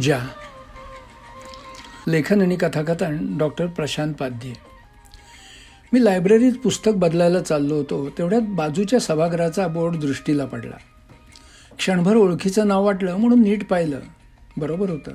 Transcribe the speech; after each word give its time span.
पूजा। 0.00 0.18
लेखन 2.08 2.42
आणि 2.42 2.56
कथाकथन 2.56 3.38
डॉक्टर 3.38 3.66
प्रशांत 3.66 4.14
पाध्ये। 4.14 4.52
मी 5.92 6.04
लायब्ररीत 6.04 6.52
पुस्तक 6.52 6.92
बदलायला 6.96 7.40
चाललो 7.40 7.74
होतो 7.74 8.10
तेवढ्यात 8.18 8.42
बाजूच्या 8.48 9.00
सभागृहाचा 9.00 9.66
बोर्ड 9.66 9.96
दृष्टीला 9.96 10.44
पडला। 10.44 10.76
क्षणभर 11.78 12.16
ओळखीचं 12.16 12.68
नाव 12.68 12.84
वाटलं 12.84 13.16
म्हणून 13.16 13.42
नीट 13.42 13.66
पाहिलं। 13.66 14.00
बरोबर 14.56 14.90
होतं 14.90 15.12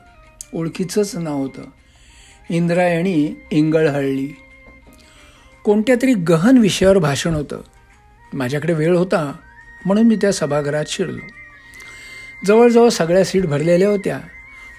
ओळखीचंच 0.53 1.15
नाव 1.15 1.37
होतं। 1.37 1.61
इंद्रायणी 2.49 3.35
इंगळहळली। 3.51 4.29
कोणत्या 5.63 5.95
तरी 6.01 6.13
गहन 6.13 6.57
विषयावर 6.57 6.97
भाषण 6.97 7.33
होतं। 7.33 7.61
माझ्याकडे 8.33 8.73
वेळ 8.73 8.95
होता 8.95 9.33
म्हणून 9.85 10.07
मी 10.07 10.15
त्या 10.15 10.33
सभागृहात 10.33 10.85
शिरलो। 10.87 11.27
जवळजवळ 12.45 12.89
सगळ्या 12.89 13.25
सीट 13.25 13.45
भरलेल्या 13.45 13.89
होत्या। 13.89 14.19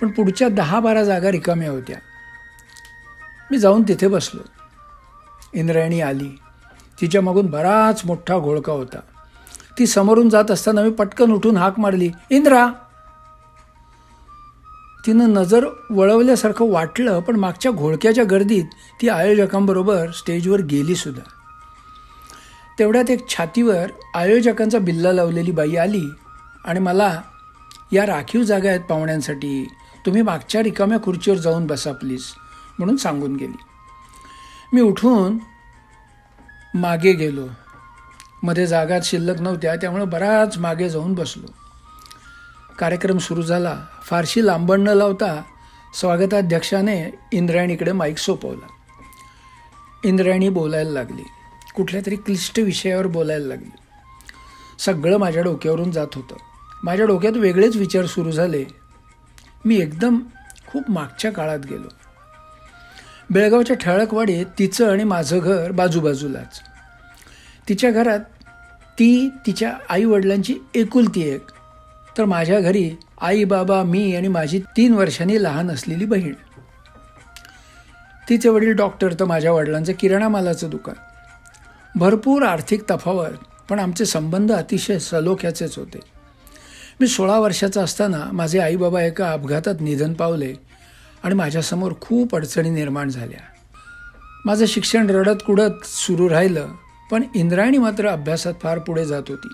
पण 0.03 0.09
पुढच्या 0.09 0.49
दहा 0.49 0.81
बारा 0.81 1.05
जागा 1.05 1.31
रिकाम्या 1.31 1.71
होत्या. 1.71 1.97
मी 3.51 3.59
जाऊन 3.59 3.83
तिथे 3.83 4.09
बसलो. 4.09 4.41
इंद्रायणी 5.55 6.01
आली. 6.01 6.39
तिच्या 7.01 7.21
मागून 7.21 7.47
बराच 7.47 8.03
मोठा 8.05 8.39
घोळका 8.39 8.73
होता. 8.73 8.99
ती 9.79 9.87
समोरून 9.87 10.29
जात 10.29 10.51
असताना 10.51 10.83
मी 10.83 10.91
पटकन 10.91 11.33
उठून 11.33 11.57
हाक 11.57 11.79
मारली 11.79 12.11
इंद्रा! 12.31 12.69
तिनं 15.07 15.31
नजर 15.31 15.67
वळवल्यासारखं 15.91 16.71
वाटलं 16.71 17.21
पण 17.21 17.37
मागच्या 17.37 17.73
घोळक्याच्या 17.73 18.25
गर्दीत 18.25 18.65
ती 19.03 19.09
आयोजकांबरोबर 19.09 20.11
स्टेजवर 20.11 20.61
गेली 20.61 20.95
सुद्धा. 20.95 21.23
तेवढ्यात 22.79 23.11
एक 23.11 23.29
छातीवर 23.29 23.87
आयोजकांचा 24.15 24.79
बिल्ला 24.79 25.13
लावलेली 25.13 25.51
बाई 25.51 25.77
आली 25.77 26.05
आणि 26.65 26.81
मला 26.81 27.21
या 27.93 28.07
राखीव 28.07 28.43
जागा 28.43 28.69
आहेत 28.69 28.81
पाहुण्यांसाठी. 28.81 29.69
तुम्ही 30.07 30.23
मागच्या 30.23 30.63
रिकाम्या 30.63 30.99
खुर्चीवर 31.03 31.37
जाऊन 31.37 31.67
बसा 31.67 31.93
प्लीज 31.93 32.25
म्हणून 32.79 32.97
सांगून 32.97 33.37
गेली. 33.37 33.59
मी 34.73 34.81
उठून 34.81 35.39
मागे 36.75 37.13
गेलो. 37.13 37.47
मध्ये 38.43 38.67
जागा 38.67 38.99
शिल्लक 39.05 39.41
नव्हत्या 39.41 39.77
त्यामुळे 39.77 40.05
बराच 40.05 40.59
मागे 40.59 40.89
जाऊन 40.89 41.15
बसलो. 41.15 41.47
कार्यक्रम 42.79 43.19
सुरू 43.19 43.43
झाला. 43.43 43.81
फारशी 44.03 44.47
लांबण 44.47 44.81
न 44.81 44.89
लावता 44.89 45.43
स्वागताध्यक्षाने 46.01 47.19
इंद्रायणीकडे 47.33 47.93
माईक 47.93 48.19
सोपवला. 48.19 48.67
इंद्रायणी 50.05 50.49
बोलायला 50.49 50.91
लागली. 50.91 51.23
कुठल्या 51.75 52.01
तरी 52.07 52.17
क्लिष्ट 52.17 52.59
विषयावर 52.59 53.07
बोलायला 53.07 53.47
लागली. 53.47 53.71
सगळं 54.79 55.19
माझ्या 55.19 55.43
डोक्यावरून 55.43 55.91
जात 55.91 56.07
होतं. 56.15 56.35
माझ्या 56.85 57.07
डोक्यात 57.07 57.33
वेगळेच 57.33 57.77
विचार 57.77 58.07
सुरू 58.07 58.31
झाले. 58.31 58.86
मी 59.67 59.77
एकदम 59.77 60.19
खूप 60.67 60.91
मागच्या 60.91 61.33
काळात 61.33 61.59
गेलो. 61.59 61.89
बेळगावच्या 63.31 63.77
ठळकवाडीत 63.77 64.47
तिचं 64.59 64.91
आणि 64.91 65.05
माझं 65.05 65.39
घर 65.39 65.71
बाजूबाजूलाच. 65.71 66.61
तिच्या 67.69 67.91
घरात 67.91 68.21
ती 68.99 69.29
तिच्या 69.47 69.73
आईवडिलांची 69.89 70.55
एकुलती 70.75 71.21
एक. 71.21 71.47
तर 72.19 72.25
माझ्या 72.25 72.61
घरी 72.61 72.91
आई 73.21 73.45
बाबा 73.45 73.83
मी 73.83 74.17
आणि 74.17 74.29
माझी 74.29 74.59
तीन 74.59 74.95
वर्षांनी 74.95 75.43
लहान 75.43 75.71
असलेली 75.71 76.05
बहीण. 76.05 76.35
तिचे 78.29 78.49
वडील 78.49 78.73
डॉक्टर 78.73 79.13
तर 79.13 79.25
माझ्या 79.25 79.53
वडिलांचं 79.53 79.93
किराणा 80.01 80.29
मालाचं 80.29 80.71
दुकान. 80.71 80.95
भरपूर 81.99 82.43
आर्थिक 82.43 82.91
तफावत 82.91 83.65
पण 83.69 83.79
आमचे 83.79 84.05
संबंध 84.05 84.53
अतिशय 84.53 84.99
सलोख्याचेच 84.99 85.79
होते. 85.79 86.16
मी 87.01 87.07
सोळा 87.07 87.39
वर्षाचा 87.39 87.83
असताना 87.83 88.25
माझे 88.33 88.59
आईबाबा 88.59 89.03
एका 89.03 89.33
अपघातात 89.33 89.75
निधन 89.81 90.15
पावले 90.15 90.55
आणि 91.23 91.35
माझ्यासमोर 91.35 91.93
खूप 92.01 92.35
अडचणी 92.35 92.71
निर्माण 92.71 93.09
झाल्या. 93.09 93.41
माझं 94.45 94.67
शिक्षण 94.67 95.11
रडत 95.11 95.43
कुडत 95.47 95.85
सुरू 95.85 96.31
राहिलं 96.31 96.69
पण 97.11 97.23
इंद्रायणी 97.35 97.79
मात्र 97.79 98.09
अभ्यासात 98.09 98.55
फार 98.63 98.79
पुढे 98.79 99.05
जात 99.05 99.23
होती. 99.29 99.49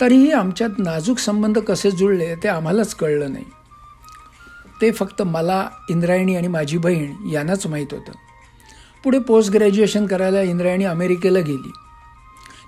तरीही 0.00 0.32
आमच्यात 0.32 0.70
नाजूक 0.78 1.18
संबंध 1.18 1.58
कसे 1.58 1.90
जुळले 1.90 2.34
ते 2.34 2.48
आम्हालाच 2.48 2.94
कळलं 2.94 3.32
नाही. 3.32 3.44
ते 4.80 4.90
फक्त 4.90 5.22
मला 5.22 5.68
इंद्रायणी 5.90 6.36
आणि 6.36 6.48
माझी 6.48 6.78
बहीण 6.78 7.28
यांनाच 7.32 7.66
माहीत 7.66 7.86
होतं. 7.92 8.12
पुढे 9.04 9.18
पोस्ट 9.18 9.50
ग्रॅज्युएशन 9.50 10.06
करायला 10.06 10.40
इंद्रायणी 10.40 10.84
अमेरिकेला 10.84 11.38
गेली. 11.38 11.72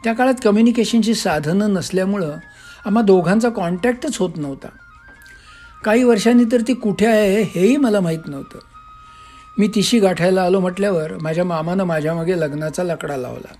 त्या 0.04 0.12
काळात 0.12 0.34
कम्युनिकेशनची 0.44 1.14
साधनं 1.14 1.72
नसल्यामुळं 1.72 2.36
आम्हा 2.84 3.02
दोघांचा 3.02 3.48
कॉन्टॅक्टच 3.48 4.18
होत 4.18 4.30
नव्हता. 4.36 4.68
काही 5.84 6.04
वर्षांनी 6.04 6.44
तर 6.52 6.60
ती 6.68 6.74
कुठे 6.74 7.06
आहे 7.06 7.42
हेही 7.42 7.76
मला 7.76 8.00
माहीत 8.00 8.18
नव्हतं. 8.26 8.58
मी 9.58 9.68
तिशी 9.74 9.98
गाठायला 9.98 10.42
आलो 10.42 10.60
म्हटल्यावर 10.60 11.18
माझ्या 11.18 11.44
मामानं 11.44 11.84
माझ्यामागे 11.84 12.40
लग्नाचा 12.40 12.82
लकडा 12.82 13.16
लावला. 13.16 13.54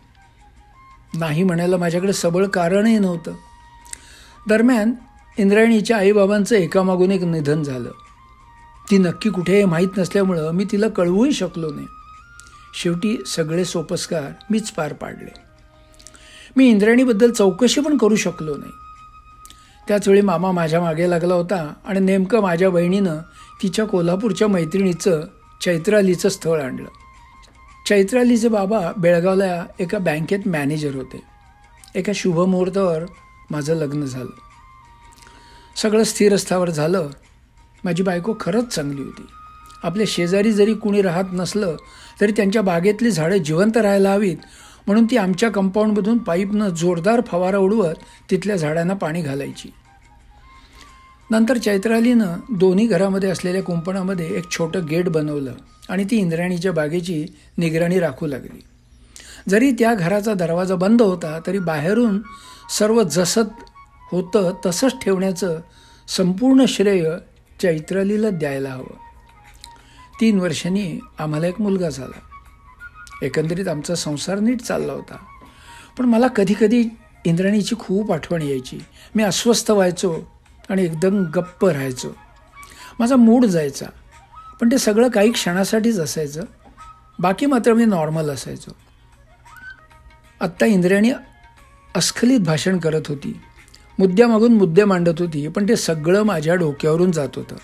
नाही 1.14 1.42
म्हणायला 1.42 1.76
माझ्याकडे 1.76 2.12
सबळ 2.12 2.46
कारणही 2.46 2.98
नव्हतं. 2.98 3.32
दरम्यान 4.48 4.92
इंद्रायणीच्या 5.38 5.96
आईबाबांचं 5.96 6.56
एकामागून 6.56 7.10
एक 7.10 7.22
निधन 7.22 7.62
झालं. 7.62 7.90
ती 8.90 8.98
नक्की 8.98 9.30
कुठे 9.30 9.54
आहे 9.54 9.64
माहीत 9.64 9.88
नसल्यामुळं 9.98 10.50
मी 10.50 10.64
तिला 10.72 10.88
कळवूही 10.88 11.32
शकलो 11.32 11.70
नाही. 11.70 11.86
शेवटी 12.74 13.22
सगळे 13.26 13.64
सोपस्कार 13.64 14.30
मीच 14.50 14.70
पार 14.70 14.92
पाडले. 14.92 15.34
मी 16.56 16.68
इंद्रायणीबद्दल 16.68 17.30
चौकशी 17.30 17.80
पण 17.80 17.96
करू 17.96 18.16
शकलो 18.16 18.56
नाही. 18.56 18.72
त्याचवेळी 19.88 20.20
मामा 20.20 20.52
माझ्या 20.52 20.80
मागे 20.80 21.10
लागला 21.10 21.34
होता 21.34 21.74
आणि 21.84 22.00
नेमकं 22.00 22.40
माझ्या 22.40 22.70
बहिणीनं 22.70 23.18
तिच्या 23.62 23.84
कोल्हापूरच्या 23.84 24.48
मैत्रिणीचं 24.48 25.20
चैत्रालीचं 25.60 26.28
स्थळ 26.28 26.62
आणलं. 26.62 26.88
चैत्रालीचे 27.86 28.48
बाबा 28.48 28.92
बेळगावला 28.96 29.66
एका 29.78 29.98
बँकेत 29.98 30.38
मॅनेजर 30.46 30.94
होते. 30.94 31.22
एका 31.94 32.12
शुभमुहूर्तावर 32.14 33.02
माझं 33.50 33.74
लग्न 33.74 34.04
झालं. 34.04 34.30
सगळं 35.76 36.04
स्थिरस्थावर 36.04 36.70
झालं. 36.70 37.08
माझी 37.84 38.02
बायको 38.02 38.34
खरंच 38.40 38.68
चांगली 38.68 39.02
होती. 39.02 39.26
आपल्या 39.82 40.06
शेजारी 40.08 40.52
जरी 40.52 40.74
कुणी 40.74 41.02
राहत 41.02 41.24
नसलं 41.32 41.76
तरी 42.20 42.32
त्यांच्या 42.32 42.62
बागेतली 42.62 43.10
झाडं 43.10 43.36
जिवंत 43.36 43.76
राहायला 43.76 44.12
हवीत 44.12 44.36
म्हणून 44.86 45.04
ती 45.04 45.16
आमच्या 45.16 45.50
कंपाऊंडमधून 45.50 46.18
पाईपनं 46.18 46.68
जोरदार 46.68 47.20
फवारा 47.20 47.58
उडवत 47.58 47.94
तिथल्या 48.30 48.56
झाडांना 48.56 48.94
पाणी 48.94 49.22
घालायची. 49.22 49.72
नंतर 51.30 51.56
चैत्रालीनं 51.56 52.36
दोन्ही 52.50 52.86
घरामध्ये 52.86 53.30
असलेल्या 53.30 53.62
कुंपणामध्ये 53.62 54.36
एक 54.36 54.50
छोटं 54.50 54.86
गेट 54.86 55.08
बनवलं 55.08 55.54
आणि 55.88 56.04
ती 56.04 56.16
इंद्राणीच्या 56.16 56.72
बागेची 56.72 57.26
निगराणी 57.58 58.00
राखू 58.00 58.26
लागली. 58.26 58.62
जरी 59.48 59.70
त्या 59.70 59.94
घराचा 59.94 60.34
दरवाजा 60.34 60.74
बंद 60.74 61.02
होता 61.02 61.40
तरी 61.46 61.58
बाहेरून 61.58 62.22
सर्व 62.78 63.02
जसं 63.02 63.42
होतं 64.10 64.54
तसंच 64.66 64.94
ठेवण्याचं 65.02 65.60
संपूर्ण 66.08 66.64
श्रेय 66.68 67.10
चैत्रालीला 67.62 68.30
द्यायला 68.30 68.70
हवं. 68.70 68.96
तीन 70.20 70.40
वर्षांनी 70.40 70.98
आम्हाला 71.18 71.46
एक 71.46 71.60
मुलगा 71.60 71.88
झाला. 71.88 72.20
एकंदरीत 73.22 73.68
आमचा 73.68 73.94
संसार 73.94 74.38
नीट 74.38 74.60
चालला 74.60 74.92
होता. 74.92 75.16
पण 75.98 76.04
मला 76.04 76.26
कधीकधी 76.26 76.84
इंद्राणीची 77.24 77.74
खूप 77.78 78.12
आठवण 78.12 78.42
यायची. 78.42 78.78
मी 79.14 79.22
अस्वस्थ 79.22 79.70
व्हायचो. 79.70 80.37
आणि 80.70 80.84
एकदम 80.84 81.24
गप्प 81.24 81.66
राहायचो. 81.66 82.08
माझा 82.98 83.16
मूड 83.16 83.44
जायचा. 83.44 83.86
पण 84.60 84.68
ते 84.72 84.78
सगळं 84.78 85.08
काही 85.08 85.32
क्षणासाठीच 85.32 85.98
असायचं. 85.98 86.42
बाकी 87.18 87.46
मात्र 87.46 87.74
मी 87.74 87.84
नॉर्मल 87.84 88.30
असायचो. 88.30 88.70
आत्ता 90.40 90.66
इंद्रायणी 90.66 91.10
अस्खलित 91.96 92.40
भाषण 92.40 92.78
करत 92.78 93.02
होती. 93.08 93.40
मुद्द्यामागून 93.98 94.54
मुद्दे 94.54 94.84
मांडत 94.84 95.14
होती 95.18 95.48
पण 95.48 95.68
ते 95.68 95.76
सगळं 95.76 96.22
माझ्या 96.22 96.54
डोक्यावरून 96.54 97.12
जात 97.12 97.28
होतं. 97.36 97.56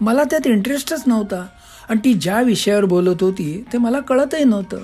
मला 0.00 0.24
त्यात 0.24 0.46
इंटरेस्टच 0.46 1.02
नव्हता. 1.06 1.46
आणि 1.88 2.00
ती 2.04 2.14
ज्या 2.14 2.42
विषयावर 2.42 2.84
बोलत 2.84 3.22
होती 3.22 3.64
ते 3.72 3.78
मला 3.78 4.00
कळतही 4.00 4.44
नव्हतं. 4.44 4.78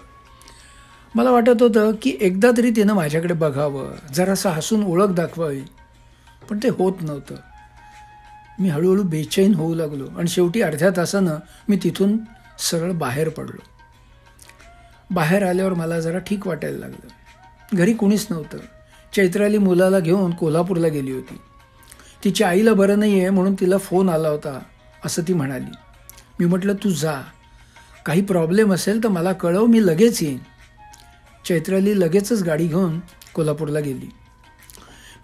मला 1.15 1.31
वाटत 1.31 1.63
होतं 1.63 1.93
की 2.03 2.17
एकदा 2.21 2.51
तरी 2.57 2.71
तिनं 2.71 2.95
माझ्याकडे 2.95 3.35
बघावं. 3.35 3.93
जरासं 4.15 4.49
हसून 4.49 4.85
ओळख 4.85 5.07
दाखवावी. 5.07 5.63
पण 6.51 6.59
ते 6.63 6.69
होत 6.69 6.93
नव्हतं. 7.01 7.35
मी 8.61 8.69
हळूहळू 8.69 9.03
बेचैन 9.03 9.55
होऊ 9.55 9.75
लागलो 9.75 10.07
आणि 10.19 10.29
शेवटी 10.29 10.63
अर्ध्या 10.63 10.91
तासानं 10.97 11.37
मी 11.69 11.79
तिथून 11.83 12.19
सरळ 12.59 12.93
बाहेर 12.93 13.29
पडलो. 13.29 13.63
बाहेर 15.11 15.43
आल्यावर 15.43 15.75
मला 15.75 16.01
जरा 16.01 16.19
ठीक 16.19 16.47
वाटायला 16.47 16.79
लागलं. 16.79 17.09
घरी 17.77 17.93
कुणीच 17.93 18.27
नव्हतं. 18.31 18.59
चैत्राली 19.17 19.59
मुलाला 19.59 20.01
घेऊन 20.01 20.31
कोल्हापूरला 20.31 20.89
गेली 20.89 21.13
होती. 21.13 21.41
तिच्या 22.25 22.49
आईला 22.49 22.75
बरं 22.75 22.99
नाही 22.99 23.21
आहे 23.21 23.31
म्हणून 23.31 23.55
तिला 23.55 23.79
फोन 23.79 24.09
आला 24.09 24.29
होता 24.29 24.61
असं 25.05 25.23
ती 25.29 25.33
म्हणाली. 25.33 25.73
मी 26.41 26.47
म्हटलं 26.47 26.75
तू 26.75 26.91
जा. 26.91 27.23
काही 28.07 28.23
प्रॉब्लेम 28.23 28.73
असेल 28.73 29.05
तर 29.05 29.09
मला 29.09 29.33
कळव 29.33 29.67
मी 29.67 29.87
लगेच 29.87 30.23
येईन. 30.23 30.39
चैत्राली 31.49 32.01
लगेचच 32.01 32.43
गाडी 32.43 32.67
घेऊन 32.67 33.01
कोल्हापूरला 33.35 33.81
गेली. 33.81 34.11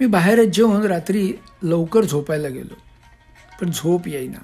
मी 0.00 0.06
बाहेरच 0.06 0.46
जेवून 0.46 0.82
रात्री 0.82 1.32
लवकर 1.62 2.04
झोपायला 2.04 2.48
गेलो. 2.48 2.74
पण 3.60 3.70
झोप 3.70 4.08
येईना. 4.08 4.38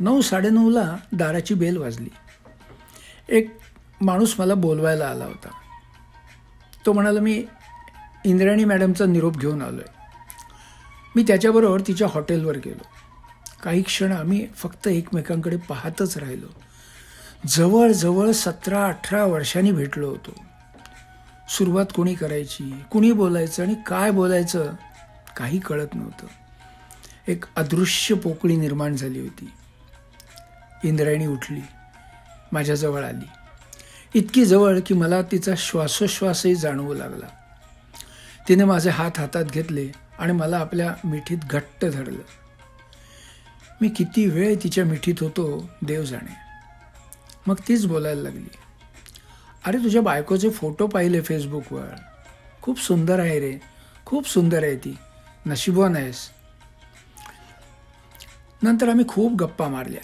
नऊ 0.00 0.20
साडेनऊला 0.20 0.96
दाराची 1.12 1.54
बेल 1.54 1.76
वाजली. 1.76 2.08
एक 3.28 3.58
माणूस 4.00 4.40
मला 4.40 4.54
बोलवायला 4.54 5.06
आला 5.06 5.24
होता. 5.24 5.48
तो 6.86 6.92
म्हणाला 6.92 7.20
मी 7.20 7.44
इंद्राणी 8.24 8.64
मॅडमचा 8.64 9.04
निरोप 9.04 9.36
घेऊन 9.36 9.62
आलो 9.62 9.76
आहे 9.76 9.98
मी 11.16 11.22
त्याच्याबरोबर 11.22 11.80
तिच्या 11.80 12.08
हॉटेलवर 12.14 12.56
गेलो. 12.56 12.86
काही 13.62 13.82
क्षण 13.82 14.12
आम्ही 14.12 14.46
फक्त 14.56 14.88
एकमेकांकडे 14.88 15.56
पाहतच 15.56 16.18
राहिलो. 16.18 16.46
जवळजवळ 17.46 18.30
सतरा 18.30 18.86
अठरा 18.86 19.24
वर्षांनी 19.24 19.72
भेटलो 19.72 20.08
होतो. 20.08 20.44
सुरुवात 21.48 21.86
कोणी 21.94 22.14
करायची 22.14 22.74
कुणी 22.90 23.12
बोलायचं 23.12 23.62
आणि 23.62 23.74
काय 23.86 24.10
बोलायचं 24.10 24.72
काही 25.36 25.58
कळत 25.58 25.94
नव्हतं. 25.94 26.26
एक 27.28 27.44
अदृश्य 27.56 28.14
पोकळी 28.14 28.56
निर्माण 28.56 28.96
झाली 28.96 29.20
होती. 29.20 29.50
इंद्रायणी 30.84 31.26
उठली 31.26 31.60
माझ्याजवळ 32.52 33.04
आली. 33.04 33.28
इतकी 34.14 34.44
जवळ 34.44 34.78
की 34.86 34.94
मला 34.94 35.22
तिचा 35.22 35.52
श्वासोश्वासही 35.56 36.54
जाणवू 36.54 36.94
लागला. 36.94 37.26
तिने 38.48 38.64
माझे 38.64 38.90
हात 38.90 39.10
हातात 39.16 39.44
घेतले 39.44 39.88
आणि 40.18 40.32
मला 40.32 40.58
आपल्या 40.58 40.94
मिठीत 41.04 41.38
घट्ट 41.50 41.84
धरलं. 41.84 42.22
मी 43.80 43.88
किती 43.88 44.26
वेळ 44.26 44.54
तिच्या 44.62 44.84
मिठीत 44.84 45.14
होतो 45.20 45.70
देव 45.82 46.04
जाणे. 46.04 46.34
मग 47.46 47.54
तीच 47.68 47.86
बोलायला 47.86 48.22
लागली. 48.22 48.48
अरे 49.66 49.78
तुझ्या 49.78 50.02
बायकोचे 50.02 50.50
फोटो 50.50 50.86
पाहिले 50.86 51.20
फेसबुकवर. 51.20 51.94
खूप 52.62 52.80
सुंदर 52.80 53.18
आहे 53.18 53.40
रे. 53.40 53.58
खूप 54.06 54.28
सुंदर 54.28 54.62
आहे 54.62 54.76
ती. 54.76 54.96
नशिबवान 55.46 55.96
आहेस. 55.96 56.30
नंतर 58.62 58.88
आम्ही 58.88 59.08
खूप 59.08 59.32
गप्पा 59.32 59.68
मारल्या. 59.68 60.00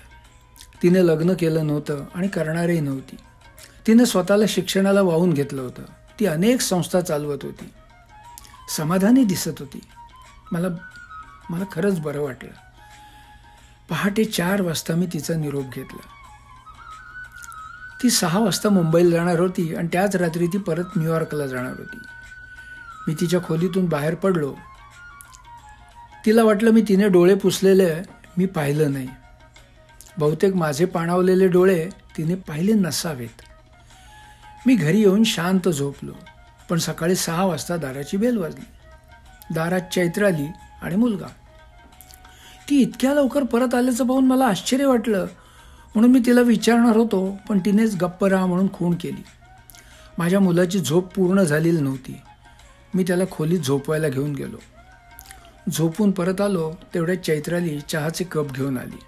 तिने 0.82 1.06
लग्न 1.06 1.34
केलं 1.34 1.66
नव्हतं 1.66 2.04
आणि 2.14 2.28
करणारही 2.28 2.80
नव्हती. 2.80 3.16
तिने 3.86 4.06
स्वतःला 4.06 4.44
शिक्षणाला 4.48 5.02
वाहून 5.02 5.32
घेतलं 5.32 5.62
होतं. 5.62 5.82
ती 6.20 6.26
अनेक 6.26 6.60
संस्था 6.60 7.00
चालवत 7.00 7.38
होती. 7.42 7.72
समाधानी 8.76 9.24
दिसत 9.24 9.50
होती. 9.58 9.80
मला 10.52 10.68
मला 11.50 11.64
खरंच 11.72 12.00
बरं 12.00 12.20
वाटलं. 12.20 12.50
पहाटे 13.88 14.24
चार 14.24 14.60
वाजता 14.60 14.94
मी 14.94 15.06
तिचा 15.12 15.34
निरोप 15.34 15.64
घेतला. 15.74 16.06
ती 18.02 18.10
सहा 18.10 18.38
वाजता 18.38 18.68
मुंबईला 18.68 19.10
जाणार 19.10 19.40
होती 19.40 19.74
आणि 19.74 19.88
त्याच 19.92 20.16
रात्री 20.16 20.46
ती 20.46 20.58
परत 20.58 20.84
न्यूयॉर्कला 20.96 21.46
जाणार 21.46 21.72
होती. 21.78 21.98
मी 23.08 23.14
तिच्या 23.14 23.40
खोलीतून 23.40 23.86
बाहेर 23.86 24.14
पडलो. 24.14 24.54
तिला 26.26 26.44
वाटलं 26.44 26.70
मी 26.70 26.82
तिने 26.88 27.08
डोळे 27.08 27.34
पुसलेले 27.34 27.94
मी 28.38 28.46
पाहिलं 28.46 28.92
नाही. 28.92 29.08
बहुतेक 30.18 30.54
माझे 30.54 30.84
पाणावलेले 30.84 31.48
डोळे 31.48 31.88
तिने 32.16 32.34
पाहिले 32.34 32.72
नसावेत. 32.72 33.42
मी 34.66 34.74
घरी 34.74 35.00
येऊन 35.00 35.24
शांत 35.24 35.68
झोपलो 35.68 36.12
पण 36.70 36.78
सकाळी 36.78 37.14
सहा 37.14 37.44
वाजता 37.44 37.76
दाराची 37.76 38.16
बेल 38.16 38.36
वाजली. 38.36 38.64
दारात 39.54 39.80
चैत्र 39.92 40.26
आली 40.26 40.46
आणि 40.82 40.96
मुलगा. 40.96 41.26
ती 42.70 42.80
इतक्या 42.80 43.14
लवकर 43.14 43.42
परत 43.42 43.74
आल्याचं 43.74 44.06
पाहून 44.06 44.26
मला 44.26 44.46
आश्चर्य 44.46 44.86
वाटलं. 44.86 45.26
म्हणून 45.94 46.10
मी 46.10 46.18
तिला 46.18 46.40
विचारणार 46.40 46.96
होतो 46.96 47.38
पण 47.48 47.58
तिनेच 47.58 47.96
गप्प 47.96 48.24
राहा 48.24 48.46
म्हणून 48.46 48.72
खूण 48.72 48.94
केली. 48.94 49.24
माझ्या 50.18 50.40
मुलाची 50.40 50.80
झोप 50.80 51.14
पूर्ण 51.14 51.42
झालेली 51.42 51.80
नव्हती. 51.80 52.20
मी 52.94 53.02
त्याला 53.02 53.24
खोलीत 53.30 53.60
झोपवायला 53.60 54.08
घेऊन 54.08 54.34
गेलो. 54.34 54.56
झोपून 55.70 56.10
परत 56.10 56.40
आलो 56.40 56.72
तेवढ्या 56.94 57.22
चैत्राली 57.22 57.80
चहाचे 57.80 58.24
कप 58.24 58.52
घेऊन 58.52 58.78
आली. 58.78 58.98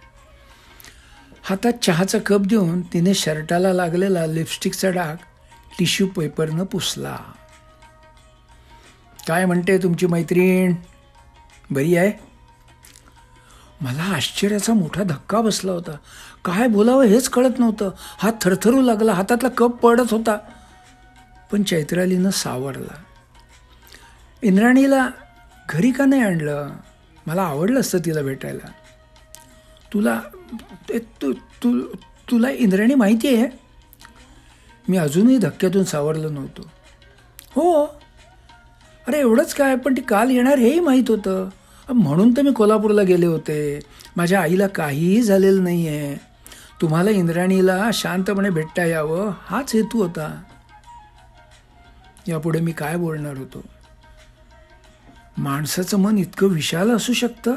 हातात 1.43 1.73
चहाचा 1.83 2.19
कप 2.27 2.41
देऊन 2.41 2.81
तिने 2.83 3.15
शर्टाला 3.15 3.73
लागलेला 3.73 4.27
लिपस्टिकचा 4.27 4.91
डाग 4.91 5.17
टिश्यू 5.79 6.07
पेपरनं 6.07 6.65
पुसला. 6.65 7.19
काय 9.29 9.45
म्हणते 9.45 9.79
तुमची 9.79 10.07
मैत्रीण? 10.07 10.75
बरी 11.71 11.97
आहे? 11.97 12.13
मला 13.81 14.03
आश्चर्याचा 14.03 14.75
मोठा 14.75 15.03
धक्का 15.03 15.41
बसला 15.41 15.73
होता. 15.73 15.97
काय 16.45 16.69
बोलावं 16.69 17.05
हेच 17.05 17.29
कळत 17.29 17.59
नव्हतं. 17.59 17.91
हात 18.19 18.33
थरथरू 18.41 18.83
लागला 18.83 19.13
हातातला 19.13 19.49
कप 19.49 19.77
पडत 19.77 20.11
होता. 20.11 20.37
पण 21.53 21.63
चैत्रालीनं 21.63 22.31
सावरला. 22.31 23.03
इंद्राणीला 24.43 25.09
घरी 25.71 25.91
का 25.91 26.05
नाही 26.05 26.23
आणलं? 26.23 26.71
मला 27.27 27.43
आवडलं 27.43 27.81
असतं 27.81 27.99
तिला 27.99 28.23
भेटायला. 28.23 28.69
तुला 29.93 30.21
तू 30.91 31.33
तु 31.33 31.81
तुला 32.31 32.51
इंद्राणी 32.51 32.95
माहिती 32.95 33.37
आहे? 33.37 33.49
मी 34.89 34.97
अजूनही 34.97 35.39
धक्क्यातून 35.39 35.85
सावरलं 35.85 36.35
नव्हतो. 36.35 36.71
हो. 37.51 37.85
अरे 39.07 39.19
एवढंच 39.19 39.55
काय? 39.55 39.77
पण 39.77 39.97
ती 39.97 40.01
काल 40.01 40.31
येणार 40.31 40.59
हेही 40.59 40.81
माहीत 40.81 41.05
होतं. 41.09 41.49
म्हणून 41.93 42.37
तर 42.37 42.43
मी 42.43 42.53
कोल्हापूरला 42.53 43.03
गेले 43.03 43.27
होते. 43.27 43.81
माझ्या 44.17 44.41
आईला 44.41 44.67
काहीही 44.67 45.23
झालेलं 45.23 45.65
नाही 45.65 45.89
आहे 45.89 46.17
तुम्हाला 46.81 47.11
इंद्राणीला 47.11 47.91
शांतपणे 47.93 48.51
भेटता 48.51 48.85
यावं 48.85 49.33
हाच 49.43 49.75
हेतू 49.75 50.03
होता. 50.03 50.43
यापुढे 52.29 52.61
मी 52.61 52.73
काय 52.73 52.97
बोलणार 52.97 53.37
होतो? 53.37 53.65
माणसाचं 55.39 55.99
मन 55.99 56.19
इतकं 56.19 56.47
विशाल 56.47 56.91
असू 56.91 57.13
शकतं? 57.13 57.55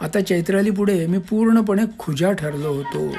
आता 0.00 0.20
चैत्राली 0.20 0.70
पुढे 0.70 1.06
मी 1.06 1.18
पूर्णपणे 1.18 1.82
खुजा 1.98 2.32
ठरलो 2.32 2.72
होतो. 2.72 3.14